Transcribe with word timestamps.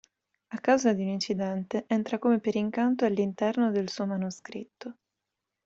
A 0.49 0.57
causa 0.59 0.93
di 0.93 1.03
un 1.03 1.09
incidente 1.09 1.83
entra 1.87 2.17
come 2.17 2.39
per 2.39 2.55
incanto 2.55 3.05
all'interno 3.05 3.69
del 3.69 3.87
suo 3.87 4.07
manoscritto. 4.07 4.95